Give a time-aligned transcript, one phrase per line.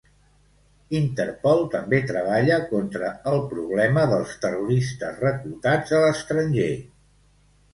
[0.99, 6.73] Interpol també treballa contra el problema dels terroristes reclutats a l'estranger.